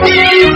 [0.00, 0.53] Thank you.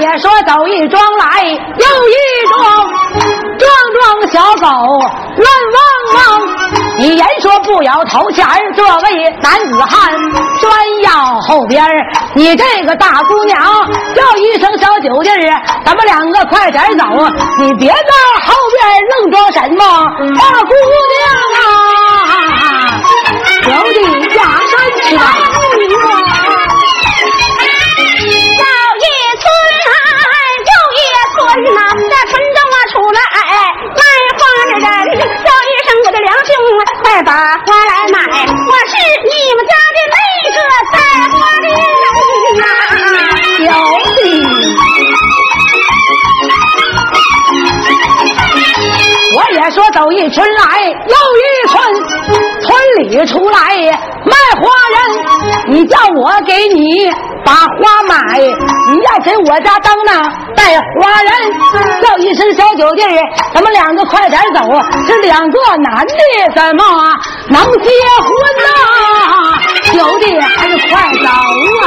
[0.00, 2.62] 也说走一桩来又一桩
[3.58, 4.66] 撞撞小狗
[5.36, 5.78] 乱汪
[6.14, 6.54] 汪
[6.98, 8.44] 你言说不摇头前
[8.74, 10.12] 这位男子汉
[10.60, 10.72] 专
[11.02, 11.90] 要后边儿
[12.34, 13.60] 你这个大姑娘
[14.14, 17.04] 叫一声小酒劲儿咱们两个快点走。
[17.58, 17.94] 你别在
[18.44, 19.84] 后边愣装什么
[20.38, 20.74] 大姑
[21.12, 21.22] 娘
[21.58, 21.64] 啊
[23.62, 24.72] 有的下山
[25.02, 25.22] 去打
[25.52, 25.56] 工
[26.10, 26.43] 啊
[31.54, 31.78] 一村呐，
[32.10, 33.20] 在村中啊出来
[33.94, 34.02] 卖
[34.34, 34.84] 花的人，
[35.14, 36.50] 叫一声我的梁兄，
[37.04, 38.18] 快把花来买。
[38.18, 38.92] 我是
[39.22, 40.16] 你们家的那
[40.50, 40.58] 个
[40.90, 40.96] 卖
[41.30, 41.66] 花的
[42.58, 42.66] 呐，
[43.64, 43.68] 小
[44.16, 44.18] 弟。
[49.36, 51.74] 我也说走一村来又一村，
[52.26, 52.34] 村
[52.98, 53.58] 里出来
[54.24, 54.62] 卖花
[54.94, 54.98] 人，
[55.68, 57.10] 你叫我给你
[57.44, 60.22] 把花买，你要给我家当那
[60.54, 61.30] 带花人，
[62.02, 63.02] 叫一声小酒弟
[63.52, 64.60] 咱们两个快点走，
[65.06, 66.12] 这两个男的
[66.54, 66.84] 怎么
[67.48, 67.90] 能结
[68.22, 68.30] 婚
[68.64, 68.68] 呐？
[69.92, 71.28] 九弟还是快走
[71.82, 71.86] 啊！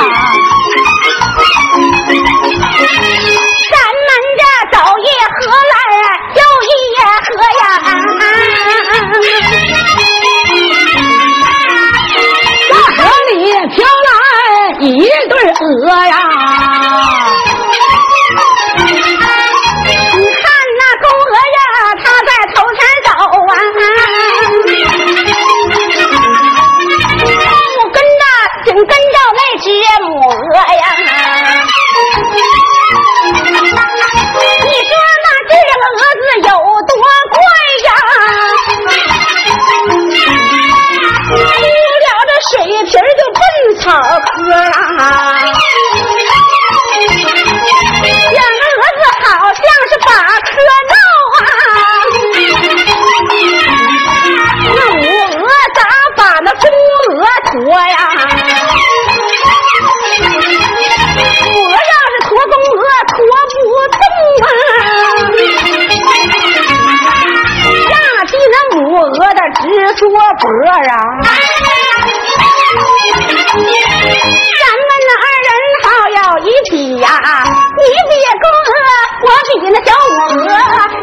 [77.27, 78.77] 你比公鹅，
[79.24, 80.51] 我比那小母鹅，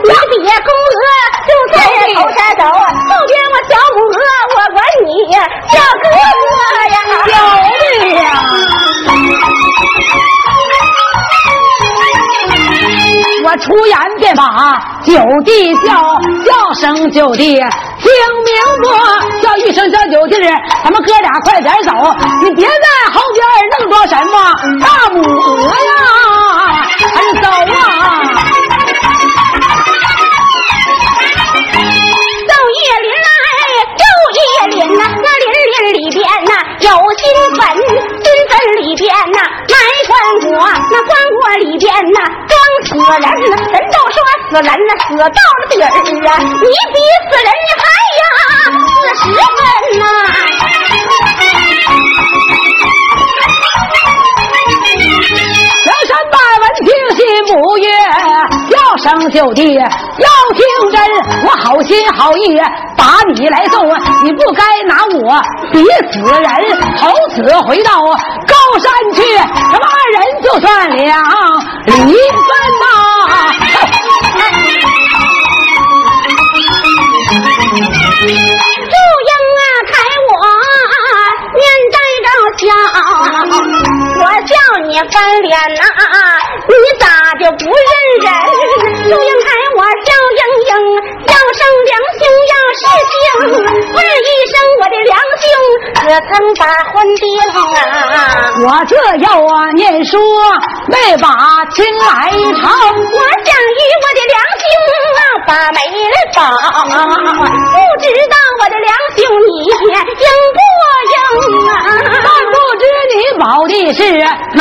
[0.04, 0.34] 你比
[0.64, 1.06] 公鹅
[1.46, 1.76] 就在
[2.14, 2.72] 头山走，后
[3.26, 4.18] 边我小母鹅，
[4.54, 5.06] 我管你
[5.70, 6.04] 叫哥
[6.40, 6.52] 哥
[6.94, 6.96] 呀。
[7.26, 7.32] 有
[8.00, 8.26] 的呀！
[13.44, 14.42] 我出言便把
[15.02, 15.12] 九
[15.44, 15.90] 弟叫，
[16.46, 17.60] 叫声九弟
[18.04, 18.12] 听
[18.44, 18.52] 明
[18.84, 18.86] 白，
[19.40, 20.36] 叫一声小九弟，
[20.84, 21.90] 咱们哥俩快点走，
[22.42, 22.72] 你别在
[23.10, 23.42] 后边
[23.80, 24.32] 弄着什么
[24.78, 25.72] 大母鹅呀，
[27.14, 27.82] 还走啊！
[32.46, 33.48] 走叶林来，
[34.02, 34.04] 又
[34.36, 37.24] 叶林呐，那林林里边呐有金
[37.56, 37.60] 坟，
[38.54, 39.74] 坟里边呐埋
[40.06, 40.12] 棺
[40.42, 40.54] 椁，
[40.90, 42.54] 那棺椁里边呐装
[42.86, 44.16] 死人，人都说
[44.48, 45.84] 死人呐死到了底儿
[46.30, 46.96] 啊，你比
[47.26, 47.50] 死人
[47.82, 47.84] 还
[48.20, 48.22] 呀
[48.94, 50.73] 死十分呐。
[57.54, 57.86] 听心不悦，
[58.68, 59.84] 叫声九弟要
[60.54, 60.60] 听
[60.90, 60.98] 真，
[61.44, 62.60] 我好心好意
[62.96, 63.86] 把你来送，
[64.24, 65.40] 你不该拿我
[65.72, 66.48] 比死人。
[66.98, 71.16] 从此回到高山去，咱们二人就算两
[71.86, 72.84] 离分呐、
[78.80, 78.94] 祝
[79.30, 79.30] 英
[79.60, 79.92] 啊，开
[80.28, 80.32] 我
[81.54, 81.62] 面
[81.92, 82.28] 带着
[82.58, 82.62] 笑，
[84.18, 84.52] 我叫
[84.88, 85.82] 你翻脸呐、
[86.68, 87.04] 你咋
[87.38, 87.92] 就不认
[88.22, 88.30] 人？
[89.04, 89.46] 祝英台
[89.76, 90.72] 我叫英英，
[91.26, 93.14] 要生良心要是情，
[93.94, 95.44] 问一声我的良心，
[95.94, 95.98] 可
[96.28, 98.16] 曾把婚定啊？
[98.62, 100.12] 我这要啊念书
[100.88, 101.26] 没把
[101.72, 104.64] 情来成，我想与我的良心
[105.18, 105.78] 啊把媒
[106.34, 106.40] 保，
[106.84, 106.88] 不
[108.00, 109.74] 知道我的良心你应
[110.54, 110.58] 不
[111.10, 111.14] 应
[111.68, 111.72] 啊？
[112.22, 113.98] 但不知你保的是
[114.54, 114.60] 哪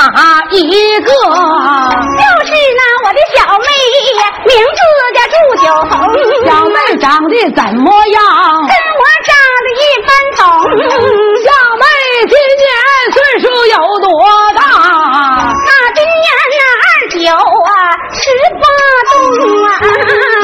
[0.52, 0.54] 一
[1.02, 1.08] 个？
[1.14, 3.68] 就是那我的小妹，
[4.48, 4.80] 名字
[5.13, 5.92] 叫祝九红，
[6.45, 8.18] 小妹长得怎么样？
[8.68, 9.31] 跟我长
[9.63, 10.42] 得一般同。
[11.44, 11.48] 小
[11.80, 11.83] 妹
[12.30, 12.65] 今年
[13.12, 14.07] 岁数有多
[14.56, 14.60] 大？
[15.65, 17.21] 那今年那二九
[17.63, 17.71] 啊，
[18.13, 18.21] 十
[18.60, 18.65] 八
[19.12, 19.13] 冬
[19.65, 19.68] 啊。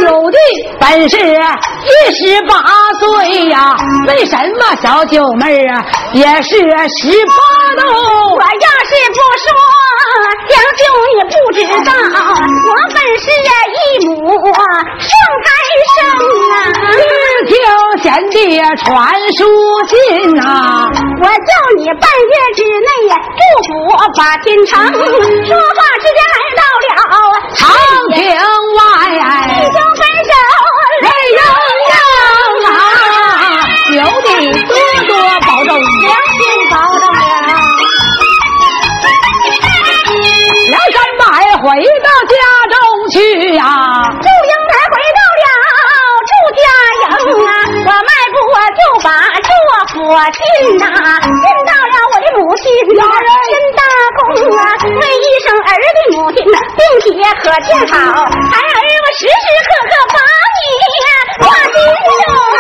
[0.02, 0.38] 九弟
[0.80, 2.52] 本是一十八
[3.00, 3.76] 岁呀，
[4.08, 7.34] 为什么小九妹啊也是十八
[7.76, 7.88] 我冬？
[8.40, 9.48] 要是不说，
[11.66, 14.14] 知道，我本是啊一母
[14.46, 15.12] 双
[15.46, 15.48] 胎
[15.96, 15.98] 生
[16.52, 16.54] 啊。
[16.92, 17.02] 只
[17.48, 17.52] 听
[18.04, 18.38] 贤弟
[18.84, 18.88] 传
[19.38, 19.40] 书
[19.88, 19.96] 信
[20.36, 20.44] 呐、
[21.22, 22.90] 我叫你半月之内
[23.38, 23.70] 祝福
[24.18, 26.88] 把天成，说话之间来到了
[27.56, 27.60] 长
[28.14, 28.18] 亭
[28.76, 28.80] 外
[29.48, 29.76] 弟兄
[48.60, 49.50] 我就把这
[49.94, 49.96] 佛
[50.36, 50.42] 进
[50.78, 50.84] 呐、
[51.22, 51.32] 进
[51.66, 52.62] 到了我的母亲
[52.98, 53.02] 呀，
[53.48, 53.82] 陈大
[54.18, 54.20] 功
[54.58, 57.08] 啊，问一声儿的母亲呐，并且
[57.40, 60.20] 可见好，孩儿我时时刻刻把
[60.60, 60.62] 你
[61.40, 61.74] 挂心
[62.04, 62.60] 中啊。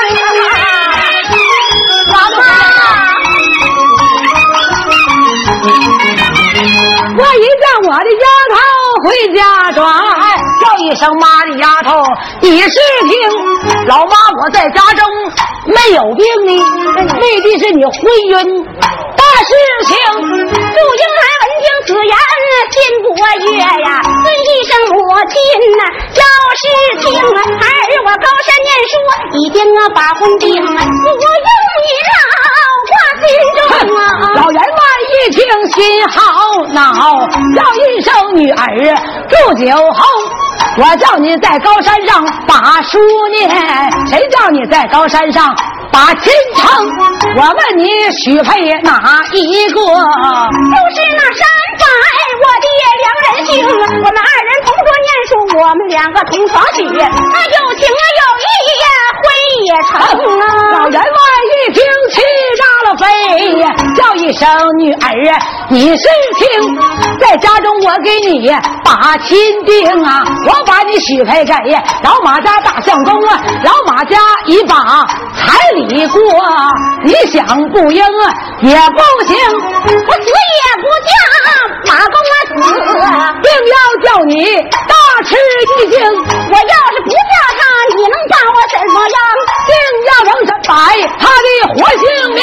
[7.17, 8.55] 我一叫我的丫头
[9.03, 9.37] 回家
[9.73, 9.83] 转，
[10.89, 12.03] 一声妈的丫头，
[12.41, 12.67] 你是
[13.05, 15.05] 听老妈我在家中
[15.67, 16.63] 没有病呢，
[17.21, 17.93] 未必是你婚
[18.25, 18.65] 姻
[19.15, 19.53] 大事
[19.85, 19.95] 情。
[20.17, 22.17] 祝英台闻听此言，
[22.73, 24.97] 心不悦呀，问一声母
[25.29, 25.37] 亲
[25.77, 25.83] 呐，
[26.17, 26.23] 要
[26.57, 26.65] 是
[27.05, 28.91] 听，孩儿我高山念书，
[29.37, 31.27] 已经啊把婚定啊，我用
[31.85, 32.17] 你老
[32.89, 32.91] 挂
[33.21, 34.01] 心中啊。
[34.33, 36.17] 老员外一听心好
[36.73, 38.57] 恼，叫一声女儿
[39.29, 40.01] 祝酒后。
[40.77, 42.99] 我叫你在高山上把书
[43.31, 43.49] 念，
[44.07, 45.53] 谁叫你在高山上
[45.91, 46.87] 把亲成？
[47.35, 49.79] 我问你许配哪一个？
[49.79, 51.43] 就是那山，
[52.39, 52.65] 我的
[52.99, 58.47] 两人情，我们二人同桌念书，我们两个同床许，那有情啊有义
[58.83, 58.87] 呀，
[59.19, 59.23] 婚
[59.65, 59.91] 也成
[60.39, 60.43] 啊。
[60.71, 61.07] 老员外
[61.45, 62.21] 一听气
[62.57, 63.05] 炸了肺，
[63.95, 65.37] 叫一声女儿啊，
[65.69, 66.03] 你是
[66.37, 66.47] 听，
[67.19, 68.49] 在家中我给你
[68.83, 71.53] 把亲定啊，我把你许配给
[72.03, 76.19] 老马家大相公啊，老马家一把彩礼过，
[77.03, 81.11] 你想不应啊也不行，我死也不嫁
[81.87, 82.13] 马公
[82.47, 82.51] 子
[83.41, 84.33] 定要叫你
[84.87, 85.95] 大吃一惊！
[85.99, 87.15] 我要是不叫
[87.59, 87.61] 他，
[87.95, 89.17] 你能把我怎么样？
[89.67, 89.71] 定
[90.07, 90.71] 要能怎摆
[91.19, 92.39] 他的活性命？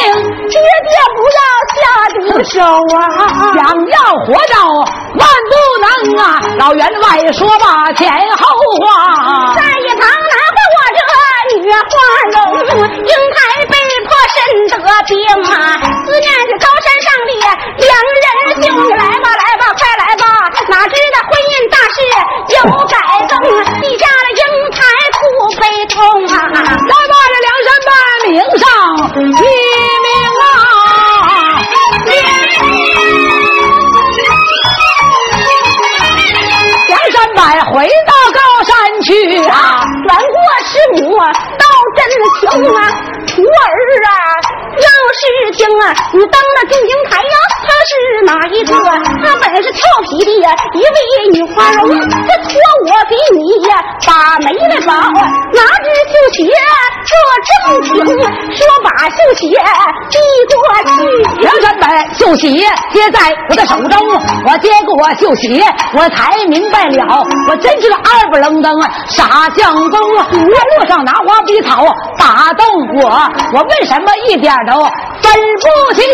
[0.48, 0.54] 爹
[0.86, 1.40] 爹不要
[1.74, 1.78] 下
[2.14, 2.54] 毒手
[2.96, 2.98] 啊！
[3.54, 4.54] 想要活到
[5.16, 5.86] 万不能
[6.22, 6.24] 啊！
[6.58, 8.44] 老员外说吧，前后
[8.80, 8.84] 话。
[9.54, 10.98] 在一旁来回我这
[11.56, 11.94] 女花
[12.32, 12.36] 容，
[12.96, 14.36] 英台被迫身
[14.68, 14.72] 得
[15.06, 15.14] 病
[15.52, 15.54] 啊，
[16.04, 17.30] 思念着高山上的
[17.78, 17.88] 良
[18.22, 18.26] 人
[18.62, 18.64] 兄。
[45.56, 47.36] 是听啊，你当了祝英台呀，
[47.86, 47.92] 是
[48.24, 48.74] 哪一个？
[49.22, 52.52] 他本是俏皮的呀，一位女花容，这托
[52.84, 56.50] 我给你呀，把媒来保，拿着绣鞋
[57.06, 57.12] 这
[57.46, 59.46] 正情，说把绣鞋
[60.10, 60.18] 递
[60.52, 60.56] 过
[60.90, 60.96] 去。
[61.40, 62.48] 梁山伯绣鞋
[62.92, 63.96] 接在我的手中，
[64.46, 65.64] 我接过绣鞋，
[65.94, 70.26] 我才明白了，我真是个二不愣登啊，傻相公啊！
[70.32, 71.84] 在路上拿花逼草
[72.18, 72.66] 打动
[73.00, 73.10] 我，
[73.54, 76.04] 我为什么一点都分不清？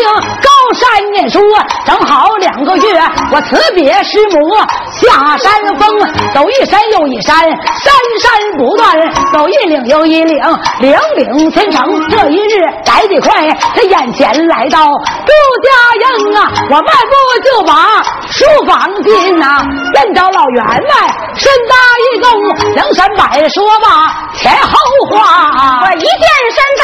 [0.42, 1.40] 高山念书
[1.84, 3.00] 正好两个月，
[3.32, 4.54] 我辞别师母
[5.02, 5.98] 下山峰，
[6.32, 8.96] 走一山又一山，山山不断，
[9.32, 10.40] 走一岭又一岭，
[10.80, 11.82] 岭岭千程。
[12.08, 14.78] 这一日来得快，这眼前来到
[15.26, 15.32] 朱
[15.62, 24.72] 家营啊，我迈步就把书房进呐，见着老员外，深大一躬，梁山伯说吧前后
[25.10, 25.82] 话。
[25.84, 26.82] 我一见山仔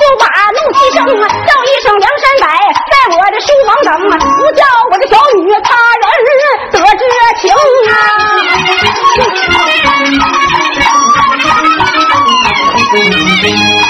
[0.00, 2.46] 就把怒气生，叫一声梁山伯，
[2.90, 3.70] 在我的书房。
[3.80, 4.08] 等，不
[4.52, 4.62] 叫
[4.92, 5.72] 我的小女他
[6.02, 6.04] 人
[6.70, 7.02] 得知
[7.40, 7.50] 情。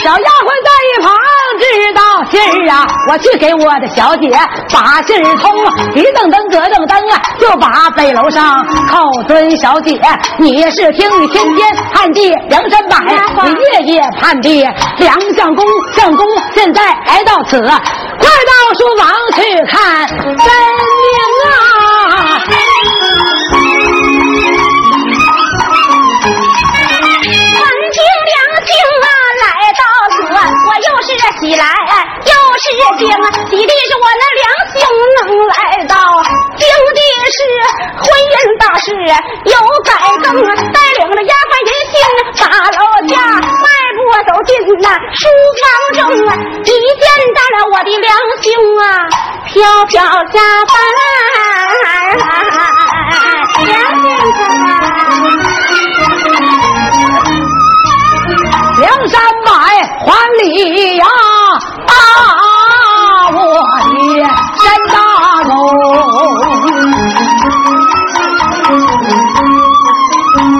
[0.02, 1.12] 小丫鬟在一旁
[1.58, 2.00] 知道
[2.30, 4.28] 信儿啊，我去给我的小姐
[4.72, 5.52] 把信儿通，
[5.94, 10.00] 一噔噔咯噔噔啊，就把北楼上叩尊小姐，
[10.38, 12.98] 你是听你天天盼地梁山伯，
[13.44, 14.66] 你夜夜盼地
[14.98, 20.44] 梁相公，相公现在来到此，快到书房去看真名
[21.46, 21.89] 啊！
[31.20, 31.64] 这喜来
[32.24, 32.64] 又是
[32.98, 33.06] 惊，
[33.50, 34.80] 喜的是我那良兄
[35.20, 35.92] 能来到，
[36.56, 37.00] 惊的
[37.36, 37.38] 是
[38.00, 38.88] 婚姻大事
[39.44, 39.88] 有改
[40.22, 40.32] 更，
[40.72, 41.94] 带领着丫鬟人心
[42.40, 44.00] 把楼下，迈步
[44.32, 44.50] 走进
[44.80, 45.28] 那书
[45.60, 45.62] 房
[45.92, 46.30] 中啊，
[46.64, 48.08] 一见到了我的良
[48.40, 48.48] 兄
[48.80, 48.82] 啊，
[49.46, 50.74] 飘飘下凡，
[60.10, 61.06] 还礼呀！
[61.86, 61.92] 啊，
[63.32, 63.38] 我
[63.94, 63.94] 的
[64.58, 64.96] 山大
[65.46, 65.48] 龙。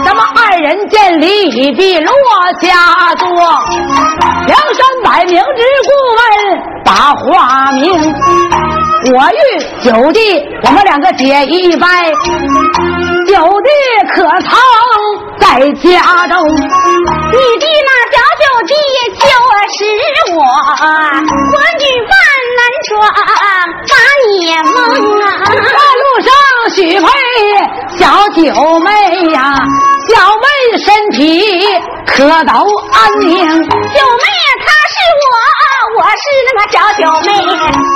[0.04, 2.12] 咱们二人见礼毕落
[2.62, 3.26] 下座，
[4.46, 6.22] 梁山百明知故问
[6.84, 7.90] 把话明。
[9.12, 9.36] 我与
[9.82, 10.20] 九弟，
[10.62, 12.12] 我们两个结一拜。
[13.26, 13.68] 九弟
[14.14, 14.50] 可曾
[15.40, 15.46] 在
[15.82, 16.38] 家中？
[17.32, 18.72] 你的那小九弟
[19.18, 19.24] 就
[19.76, 19.78] 是
[20.34, 22.12] 我，我女扮
[22.56, 22.90] 男装
[23.88, 23.90] 把
[24.28, 24.30] 你
[24.70, 24.76] 蒙
[25.22, 25.24] 啊！
[25.46, 25.54] 半
[25.98, 26.28] 路上
[26.74, 27.04] 许配
[27.96, 28.38] 小九
[28.80, 28.88] 妹
[29.32, 29.38] 呀，
[30.08, 30.44] 小妹
[30.78, 31.18] 身体
[32.06, 32.12] 可
[32.44, 32.52] 都
[32.92, 33.28] 安宁。
[33.30, 34.24] 九妹
[34.60, 35.32] 她是我，
[35.98, 37.28] 我是那个小九妹，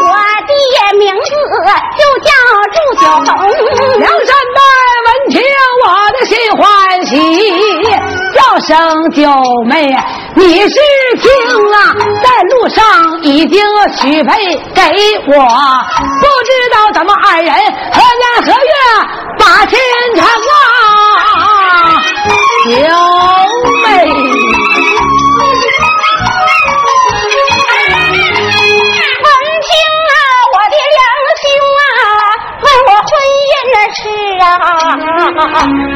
[0.02, 0.12] 我
[0.46, 0.52] 的
[0.98, 1.30] 名字
[1.98, 2.30] 就叫
[8.66, 9.28] 声九
[9.66, 9.94] 妹，
[10.36, 10.74] 你是
[11.20, 11.30] 听
[11.70, 11.76] 啊，
[12.22, 13.62] 在路上已经
[13.98, 14.32] 许配
[14.74, 14.80] 给
[15.26, 18.72] 我，不知道咱们二人何年何月
[19.38, 19.78] 把亲
[20.16, 20.56] 成啊？
[22.64, 22.72] 九
[23.82, 23.84] 妹。
[29.20, 29.28] 闻
[29.60, 29.68] 听
[30.08, 30.14] 啊，
[30.54, 30.98] 我的良
[31.42, 31.44] 心
[31.76, 31.82] 啊，
[32.62, 33.12] 问我婚
[33.44, 34.02] 姻的事
[34.40, 34.44] 啊，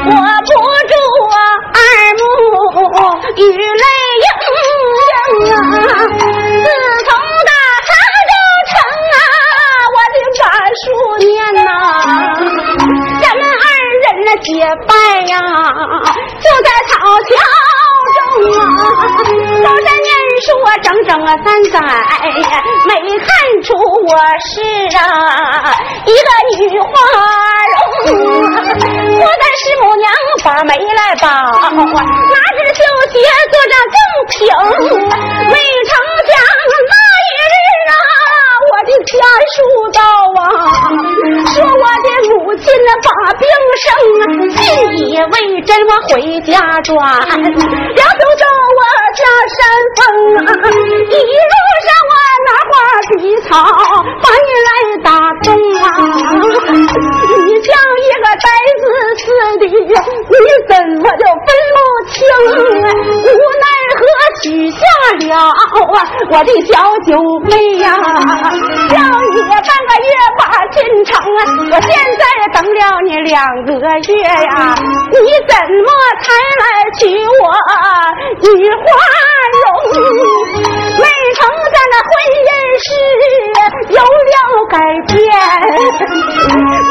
[0.04, 0.12] 我
[0.44, 0.48] 不
[3.36, 3.84] 雨泪
[4.24, 4.28] 盈
[5.46, 5.50] 盈
[5.80, 5.84] 啊。
[6.08, 6.66] 自
[7.04, 7.08] 从
[7.46, 7.50] 打
[7.86, 7.90] 杭
[8.28, 8.32] 州
[8.68, 8.72] 城
[9.14, 9.16] 啊，
[9.94, 10.42] 我的把
[10.80, 10.82] 书
[11.26, 11.28] 念
[11.64, 11.68] 呐、
[13.22, 13.64] 咱们二
[14.02, 14.46] 人那结
[14.86, 14.90] 拜
[15.26, 15.32] 呀、
[16.40, 16.90] 就在草
[17.28, 17.30] 桥
[18.14, 18.18] 中
[18.58, 18.60] 啊，
[19.62, 19.86] 高山
[20.48, 21.78] 念书啊，整整啊三载，
[22.86, 23.28] 没看
[23.62, 24.62] 出我是
[24.96, 24.98] 啊
[26.06, 26.88] 一个女花
[27.68, 27.76] 容。
[29.20, 30.10] 我在师母娘
[30.42, 32.80] 把媒来保，拿着绣
[33.12, 33.14] 鞋
[33.50, 33.96] 做着正
[34.30, 34.38] 平，
[35.48, 35.92] 没成
[36.26, 36.32] 想
[36.88, 36.94] 那
[37.26, 37.54] 一日
[37.90, 37.92] 啊，
[38.70, 39.12] 我的家
[39.54, 39.56] 属
[39.92, 40.00] 到
[40.40, 40.42] 啊，
[41.52, 43.42] 说我的母亲呢把病
[43.84, 43.86] 生
[44.20, 44.24] 啊，
[44.56, 44.62] 信
[44.96, 46.50] 以为真，我回家
[46.80, 48.44] 转，要走走
[48.78, 48.80] 我
[49.56, 49.60] 山
[49.96, 50.00] 峰，
[51.08, 51.54] 一路
[51.86, 52.12] 上我
[52.46, 52.72] 拿花
[53.18, 53.46] 地草
[54.22, 54.68] 把你来
[55.02, 55.06] 打
[55.42, 55.46] 动
[55.82, 55.86] 啊，
[59.18, 59.92] 子似的，
[60.28, 60.72] 你怎
[61.02, 61.76] 么就分不
[62.10, 62.16] 清？
[63.24, 63.30] 无
[63.62, 63.66] 奈
[63.98, 64.00] 何
[64.42, 64.76] 许下
[65.18, 65.30] 了
[66.30, 66.70] 我的小
[67.06, 67.10] 九
[67.44, 67.86] 妹呀，
[68.88, 68.94] 叫
[69.34, 71.40] 你半个月把进城啊！
[71.70, 72.22] 我现在
[72.54, 73.80] 等了你两个月
[74.22, 74.54] 呀，
[75.10, 75.16] 你
[75.48, 75.52] 怎
[75.84, 75.88] 么
[76.22, 76.24] 才
[76.60, 76.62] 来
[76.98, 77.44] 娶我
[78.42, 78.78] 女花
[79.54, 79.66] 容？
[80.98, 81.38] 没成
[81.72, 82.10] 咱的婚
[82.46, 82.50] 姻
[82.84, 82.86] 事
[83.90, 84.36] 有了
[84.68, 84.74] 改
[85.08, 85.16] 变，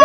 [0.00, 0.04] 我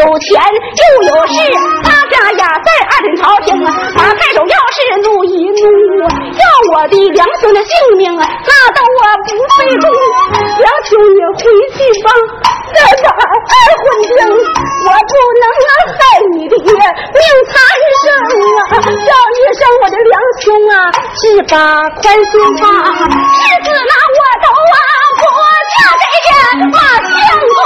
[0.00, 0.40] 有钱
[0.80, 1.34] 又有势，
[1.84, 5.62] 他家呀在二品朝廷啊，马太守要是怒一怒，
[6.00, 9.84] 要我的良兄的性命啊，那都我不费功。
[10.56, 11.42] 梁兄你回
[11.76, 12.08] 去吧，
[12.72, 13.44] 这把二
[13.76, 14.10] 婚定，
[14.86, 15.44] 我不能
[15.92, 16.00] 害
[16.32, 16.72] 你的命
[17.50, 17.52] 残
[18.00, 18.04] 生
[18.56, 18.60] 啊！
[18.80, 20.74] 叫一声我的梁兄啊，
[21.12, 21.54] 是把
[22.00, 24.80] 宽心吧，是子那我都啊
[25.20, 25.22] 不
[25.76, 26.02] 嫁给
[26.70, 27.60] 马相公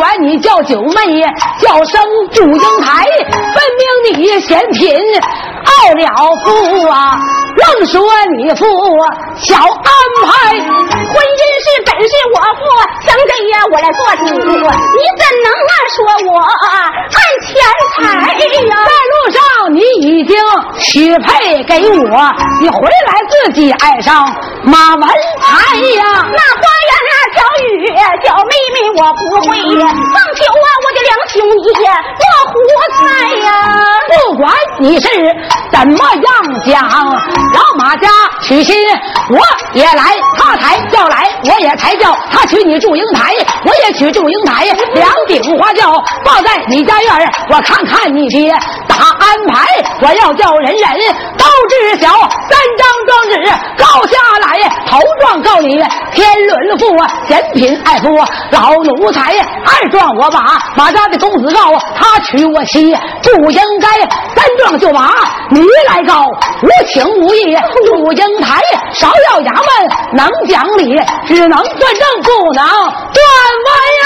[0.00, 1.22] 管你叫九妹，
[1.60, 2.00] 叫声
[2.32, 3.06] 祝英台，
[3.54, 4.96] 分明你嫌贫
[5.64, 6.04] 傲了
[6.44, 7.18] 夫啊！
[7.56, 8.00] 愣说
[8.36, 8.64] 你父
[9.36, 9.90] 小安
[10.22, 12.60] 排，婚姻是本是我父
[13.06, 16.30] 想给呀，我来做主，你怎能乱说我
[17.00, 17.48] 爱钱
[17.96, 18.00] 财
[18.36, 18.72] 呀？
[18.86, 19.38] 在路上
[19.74, 20.36] 你已经
[20.78, 24.32] 许配给我，你回来自己爱上
[24.64, 25.02] 马文
[25.40, 26.02] 才呀？
[26.24, 26.92] 那花言
[27.34, 27.70] 巧语，
[28.24, 29.48] 小妹妹我不会，
[30.12, 31.66] 放酒啊我的两兄弟
[32.18, 32.54] 做胡
[32.96, 33.00] 菜
[33.44, 33.48] 呀！
[34.08, 35.08] 不管你是
[35.72, 36.30] 怎么样
[36.66, 36.88] 讲。
[37.54, 38.08] 老马家
[38.42, 38.74] 娶亲，
[39.30, 39.38] 我
[39.72, 40.02] 也来；
[40.38, 42.16] 他抬轿来，我也抬轿。
[42.30, 44.66] 他娶你祝英台，我也娶祝英台。
[44.94, 45.92] 两顶花轿
[46.24, 48.52] 放在你家院我看看你爹
[49.00, 49.66] 他安排。
[50.02, 50.84] 我要叫人人
[51.36, 53.32] 都知晓，三张状纸
[53.76, 54.46] 告下来，
[54.86, 55.82] 头状告你
[56.12, 56.82] 天伦父，
[57.26, 58.08] 嫌贫爱富
[58.50, 59.20] 老奴才；
[59.64, 60.40] 二状我把
[60.76, 63.88] 马家的公子告，他娶我妻不应该；
[64.34, 65.10] 三状就把
[65.50, 66.26] 你来告，
[66.62, 67.56] 无情无义。
[67.86, 68.60] 不英台
[68.92, 69.68] 少要衙门
[70.12, 73.22] 能讲理，只能断正不能断
[73.66, 73.68] 歪
[74.00, 74.04] 呀！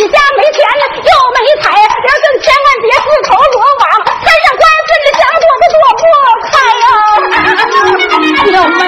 [0.00, 1.68] 你家没钱呢，又没财。
[1.76, 5.84] 梁兄千万别自投罗网，摊上官司你想躲都躲
[6.24, 6.84] 不开呀！
[8.80, 8.82] 妹，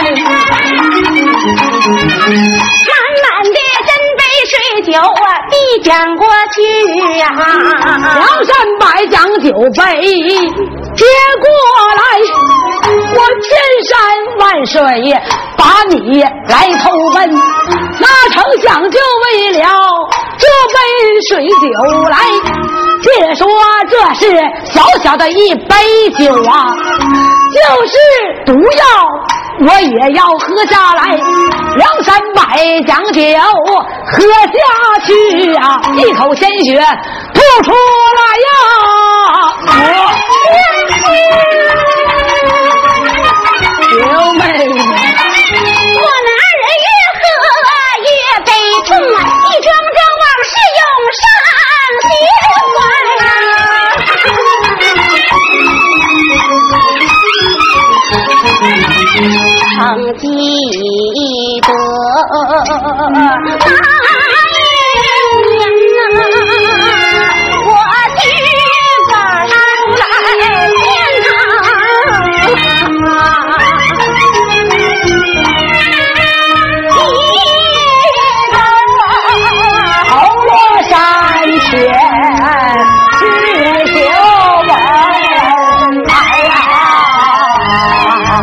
[2.88, 4.54] 满满的斟杯水
[4.88, 6.56] 酒啊，递讲过去
[7.18, 7.22] 呀。
[8.14, 9.80] 梁山伯将酒杯
[10.96, 11.04] 接
[11.42, 11.44] 过
[12.00, 12.00] 来，
[13.12, 13.46] 我千
[13.84, 13.92] 山
[14.38, 14.80] 万水
[15.62, 19.64] 把你来投奔，哪成想就为了
[20.36, 20.74] 这杯
[21.28, 21.64] 水酒
[22.10, 22.18] 来。
[23.00, 23.46] 别说
[23.88, 24.22] 这是
[24.64, 25.74] 小小的一杯
[26.18, 26.74] 酒啊，
[27.54, 27.94] 就是
[28.46, 28.84] 毒药
[29.60, 31.02] 我也要喝下来。
[31.76, 32.42] 梁山伯
[32.86, 33.20] 将酒
[34.12, 34.58] 喝下
[35.04, 36.76] 去啊，一口鲜血
[37.34, 37.72] 吐出
[38.18, 38.50] 来呀！
[43.90, 44.42] 九妹，
[52.22, 52.72] 上心。
[59.82, 60.26] 曾记
[61.62, 61.68] 得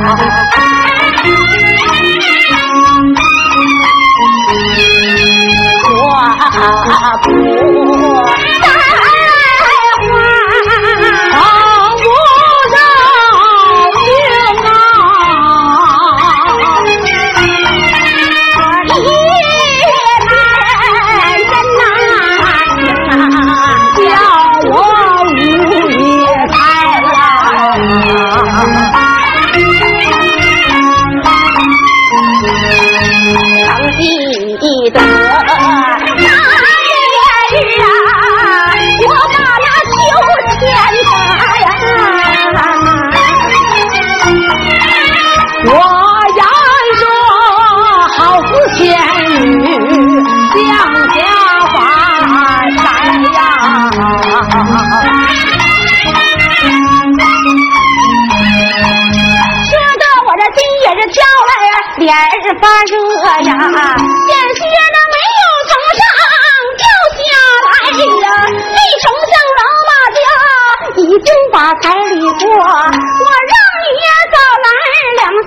[0.01, 0.15] 我
[7.23, 7.38] 不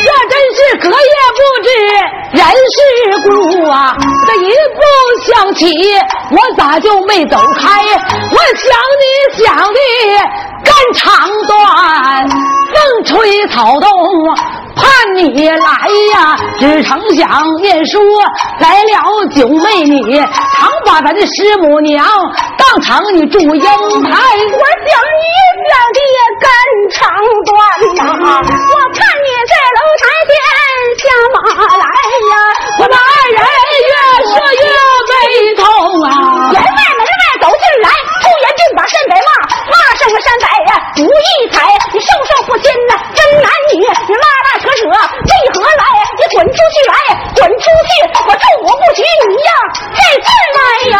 [0.00, 1.68] 这真是隔夜不知
[2.32, 2.40] 人
[2.72, 2.76] 世
[3.28, 3.30] 故
[3.68, 3.76] 啊！
[4.26, 4.80] 这一步
[5.26, 5.66] 想起，
[6.30, 7.82] 我咋就没走开？
[7.84, 8.64] 我想
[8.96, 9.04] 你
[9.44, 9.78] 想的
[10.64, 12.26] 肝肠断，
[12.72, 13.86] 风吹草动
[14.78, 15.56] 盼你来
[16.14, 16.36] 呀！
[16.58, 17.26] 只成想
[17.60, 17.98] 念书
[18.60, 22.06] 来了九妹你，常把咱的师母娘
[22.56, 23.60] 当成你祝英台。
[23.60, 25.24] 我想你
[25.68, 25.98] 想的
[26.40, 26.48] 肝
[26.92, 26.98] 肠
[27.44, 27.50] 断
[27.96, 30.32] 呀，我看你在楼台前
[30.98, 31.02] 下
[31.34, 31.36] 马
[31.76, 31.84] 来
[40.20, 45.84] 山北呀不义财，你受受不亲呐，真男女你拉拉扯扯为何来？
[46.18, 46.94] 你滚出去来，
[47.36, 47.90] 滚出去！
[48.26, 49.50] 我咒我不许你呀
[49.94, 50.28] 再进
[50.58, 50.96] 来呀！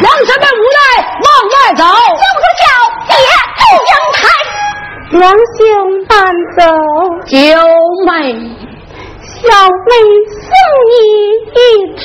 [0.00, 0.78] 娘什么无奈
[1.22, 2.64] 往外走，叫不叫
[3.08, 3.10] 姐
[3.58, 4.20] 祝英台，
[5.20, 5.22] 两
[5.56, 5.60] 兄
[6.08, 6.10] 伴
[6.56, 6.60] 走，
[7.26, 7.32] 九
[8.06, 8.10] 妹
[9.42, 9.90] 小妹
[10.40, 10.46] 送
[10.88, 10.92] 你
[11.52, 11.60] 一
[11.96, 12.02] 程。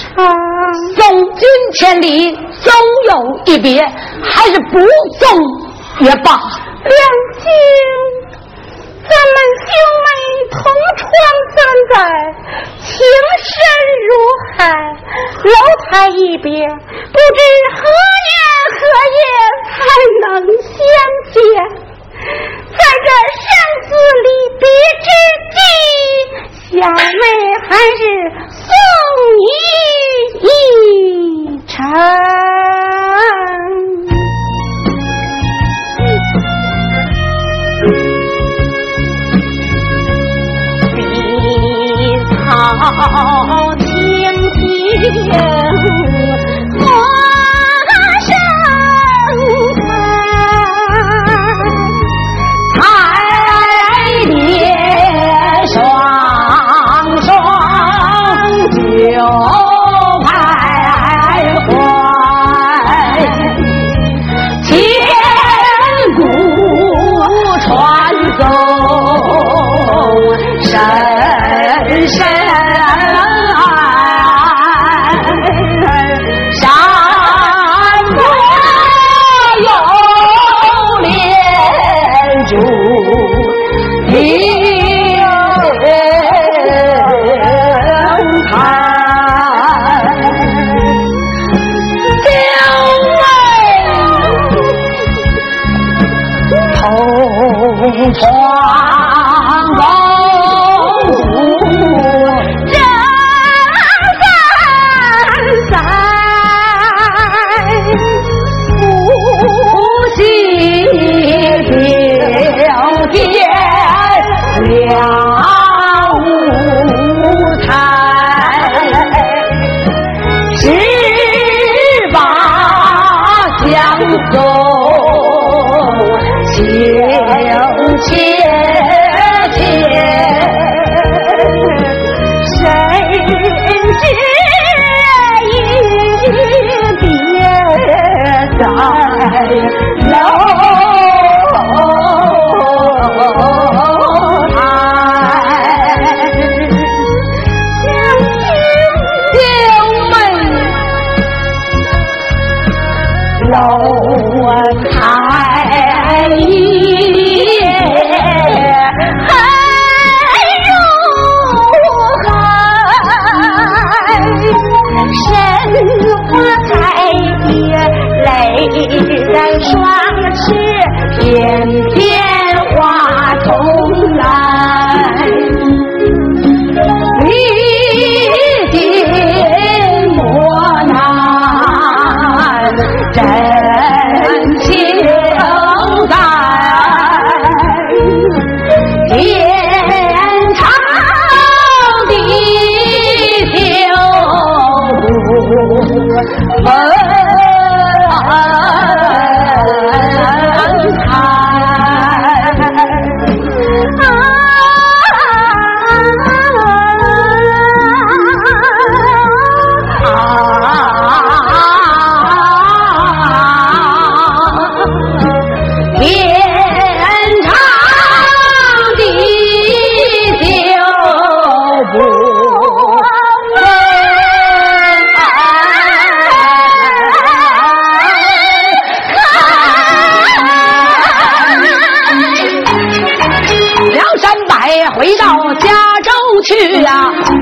[0.96, 1.00] 送
[1.36, 2.74] 君千里，总
[3.10, 3.12] 有
[3.46, 3.80] 一别，
[4.24, 4.80] 还是不
[5.20, 5.28] 送
[6.00, 6.32] 也罢。
[6.84, 7.00] 两
[7.38, 7.46] 兄，
[9.04, 9.68] 咱们兄
[10.04, 10.08] 妹
[10.52, 10.56] 同
[10.98, 11.06] 窗
[11.56, 11.58] 三
[11.92, 11.96] 载，
[12.82, 12.88] 情
[13.44, 13.54] 深
[14.08, 14.10] 如
[14.58, 14.58] 海。
[15.44, 15.54] 楼
[15.90, 17.40] 台一别，不知
[17.76, 17.82] 何
[18.26, 18.32] 年
[18.74, 18.80] 何
[19.14, 19.20] 月
[19.78, 19.80] 才
[20.22, 20.28] 能
[20.64, 20.74] 相
[21.32, 21.38] 见。
[22.78, 23.08] 在这
[23.44, 23.48] 生
[23.88, 23.90] 死
[24.24, 24.28] 离
[24.60, 24.64] 别
[25.04, 25.08] 之
[25.54, 25.58] 际，
[26.72, 27.22] 小妹
[27.68, 28.00] 还是
[28.52, 28.66] 送
[29.38, 29.42] 你
[30.44, 30.48] 一
[31.68, 31.76] 程。
[40.96, 41.00] 碧
[42.30, 42.42] 草
[43.80, 43.86] 青
[44.54, 44.58] 青
[59.28, 59.77] 九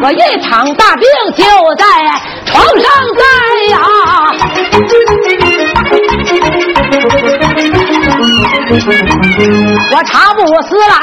[0.05, 1.03] 我一场大病
[1.35, 1.43] 就
[1.77, 1.83] 在
[2.45, 2.85] 床上
[3.17, 3.23] 栽
[3.71, 3.79] 呀，
[9.91, 10.93] 我茶不思来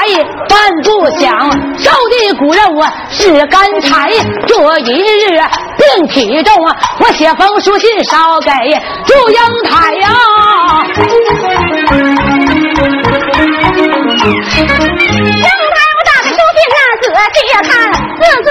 [0.49, 1.33] 饭不想，
[1.77, 4.09] 烧的骨肉啊是干柴。
[4.47, 5.37] 这一日
[5.77, 8.53] 病体重啊，我写封书信捎给
[9.05, 9.37] 祝英
[9.69, 10.11] 台呀。
[10.95, 11.03] 英
[14.17, 14.31] 台，
[15.43, 17.99] 我打开书信那仔细看，字
[18.45, 18.47] 字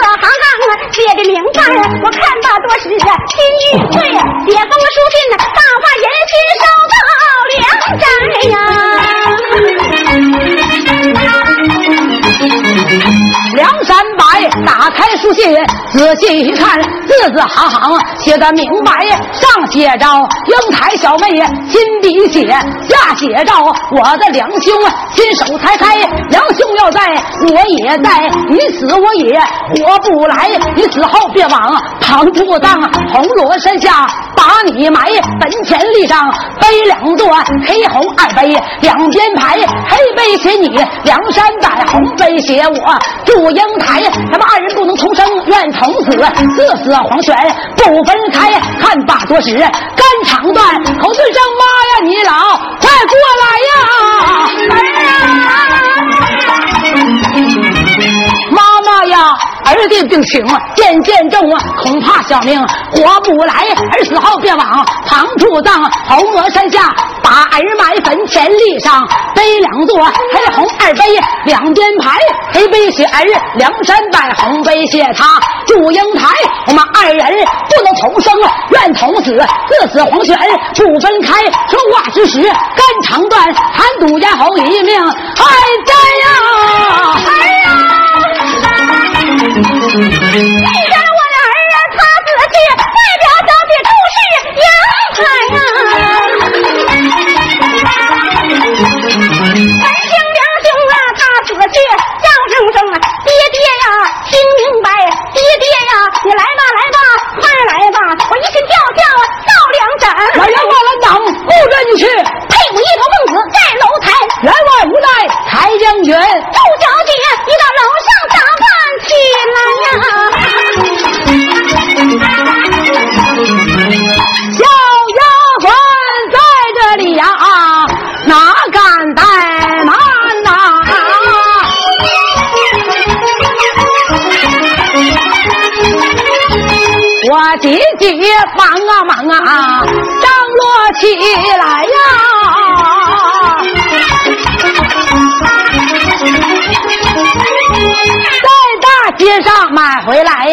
[1.02, 1.60] 写的明白，
[2.04, 6.94] 我看罢多时啊，心欲碎，写封书信呢，大发人心，收到
[7.58, 7.60] 梁
[7.98, 8.04] 山
[8.52, 8.56] 呀。
[13.56, 14.22] 梁山伯
[14.64, 15.42] 打开书信，
[15.92, 18.92] 仔细一看，字字行行写的明白。
[19.34, 20.06] 上写着
[20.46, 22.48] 英台小妹呀亲笔写，
[22.88, 23.52] 下写着
[23.90, 24.72] 我的两兄
[25.16, 25.91] 亲手裁开。
[27.50, 28.30] 我也在。
[28.50, 30.50] 你死我也活不来。
[30.76, 32.82] 你死后别往旁处葬，
[33.14, 35.08] 红罗山下把你埋。
[35.40, 37.28] 坟前立上碑两座，
[37.66, 39.58] 黑红二碑两边排。
[39.58, 40.68] 黑碑写你
[41.04, 43.52] 梁山伯，红碑写我祝。
[43.52, 47.36] 英台，咱们二人不能同生，愿同死，誓死黄泉
[47.76, 48.52] 不分开。
[48.80, 49.70] 看罢多时，肝
[50.26, 50.66] 肠断，
[51.00, 52.32] 口尊声妈呀，你老
[52.80, 53.46] 快过来
[54.78, 55.71] 呀！
[57.34, 57.71] 妈
[59.02, 59.18] 哎呀！
[59.66, 63.54] 儿的病情渐渐重啊，恐怕小命活不来。
[63.74, 66.82] 儿死后便往旁处葬，红额山下
[67.24, 71.04] 把儿埋，坟前立上碑两座，黑红二碑
[71.46, 72.20] 两边排，
[72.54, 76.28] 黑碑写儿梁山伯，红碑写他祝英台。
[76.68, 77.26] 我们二人
[77.70, 78.32] 不能同生，
[78.70, 79.36] 愿同死，
[79.68, 80.38] 各死黄泉
[80.76, 81.42] 不分开。
[81.68, 85.46] 说话之时肝肠断，喊赌咽喉一命还
[85.88, 87.16] 在呀！
[87.26, 88.01] 哎呀！
[89.44, 92.86] 你看我的儿啊，他死去，外
[93.22, 94.16] 表小姐出世
[94.62, 94.66] 阳
[95.16, 95.20] 台
[95.56, 96.21] 呀。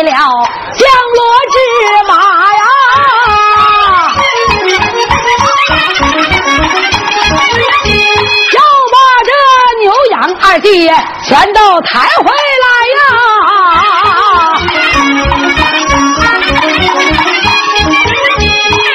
[0.02, 0.12] 了
[0.74, 1.20] 降罗
[1.52, 1.56] 之
[2.06, 2.12] 马
[2.54, 2.62] 呀，
[8.54, 8.58] 要
[8.92, 9.30] 把这
[9.80, 10.66] 牛羊二弟
[11.24, 12.24] 全都抬回
[12.64, 12.98] 来呀。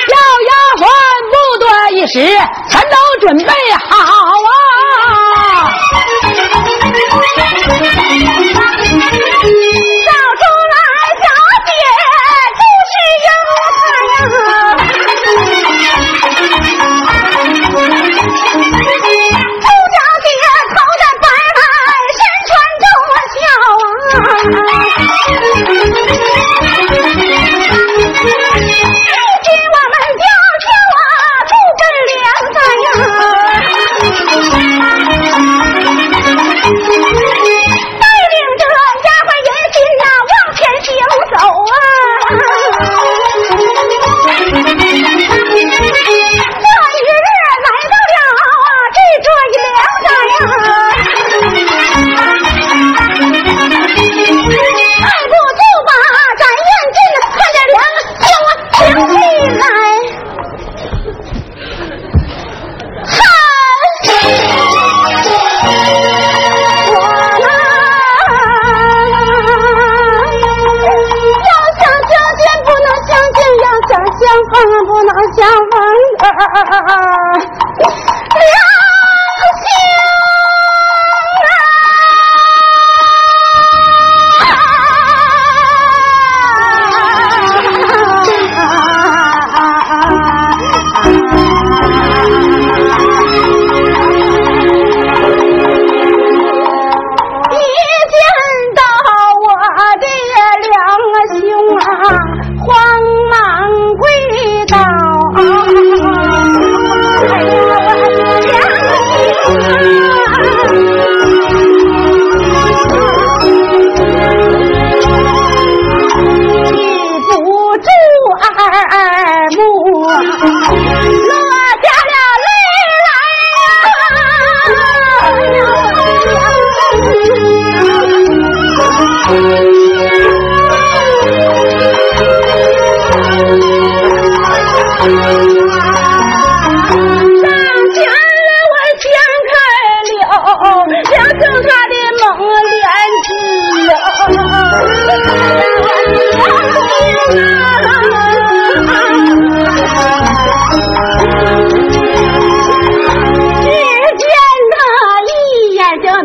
[0.10, 0.16] 要
[0.50, 0.82] 丫鬟
[1.32, 2.14] 不多一时，
[2.70, 3.54] 全都准备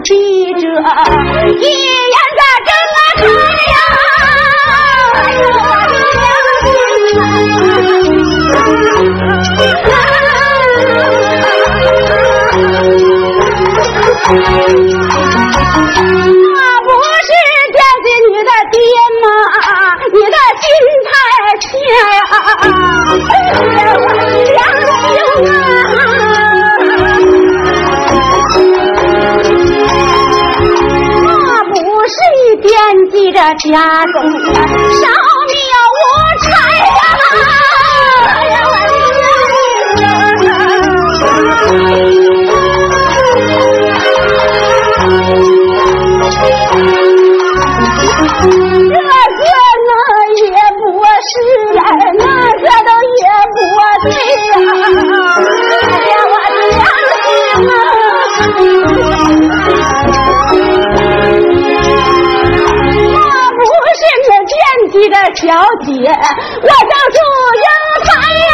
[0.02, 0.14] 记
[0.54, 1.64] 着一
[2.10, 3.26] 样咋睁不开
[3.72, 3.74] 呀。
[5.58, 6.26] 我的娘
[14.46, 14.97] 亲
[33.58, 35.08] 家中少
[35.48, 36.00] 庙无
[36.44, 36.48] 财
[36.78, 36.98] 呀，
[65.48, 65.54] 小
[65.86, 67.18] 姐，我叫祝
[67.56, 67.66] 英
[68.04, 68.08] 台
[68.44, 68.52] 呀！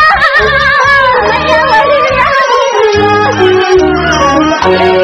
[1.29, 1.53] 哎呀，
[4.63, 5.04] 我的这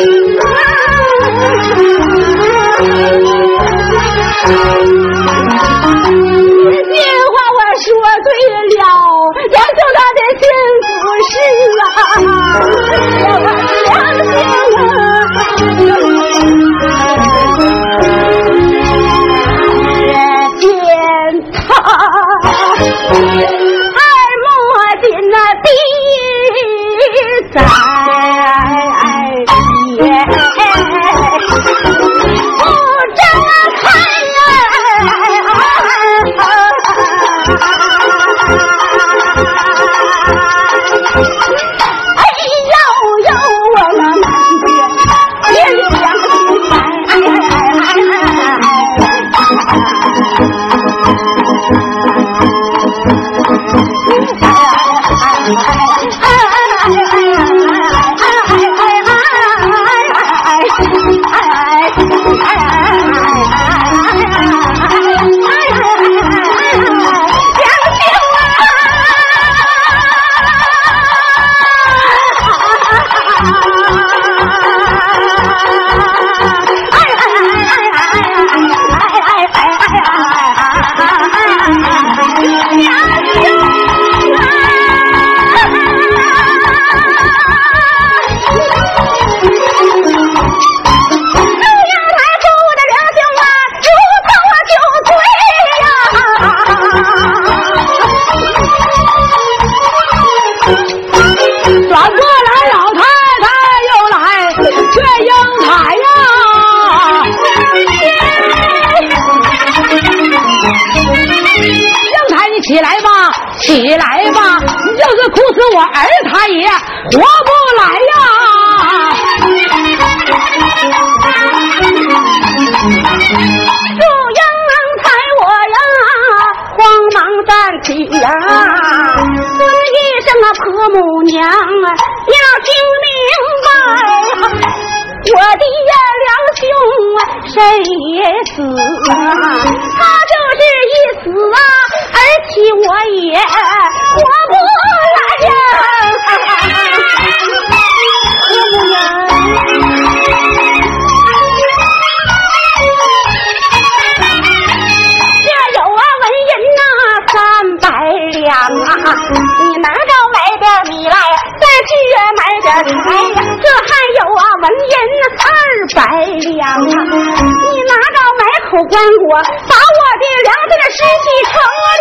[168.91, 169.39] 买口棺椁，
[169.69, 171.53] 把我的两对尸体成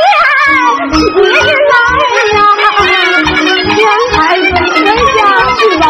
[0.02, 0.04] 殓。
[1.22, 1.28] 你
[1.70, 1.74] 来
[2.34, 2.38] 呀，
[3.76, 3.78] 钱
[4.12, 4.44] 财随
[4.84, 5.18] 人家
[5.56, 5.82] 去吧。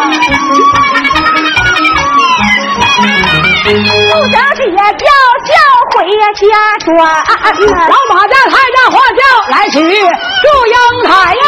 [3.63, 3.67] 不
[4.31, 5.05] 小姐叫
[5.47, 5.51] 叫
[5.91, 5.95] 回
[6.35, 6.43] 家
[6.83, 6.87] 转，
[7.87, 9.85] 老马家抬着花轿来娶祝
[10.67, 10.75] 英
[11.05, 11.43] 台呀，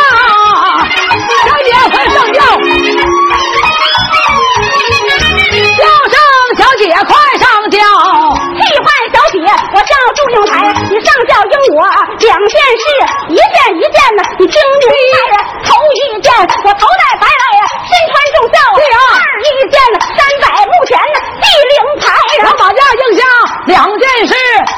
[11.74, 11.86] 我
[12.18, 12.86] 两件事，
[13.30, 15.38] 一件一件的，你听明白呀？
[15.64, 16.34] 头一件
[16.66, 22.06] 我头戴白来呀，身穿重孝；对啊二一件呢，三百目前呢，地灵牌
[22.38, 22.62] 呀老。
[22.62, 23.22] 马家应下
[23.66, 24.34] 两件事，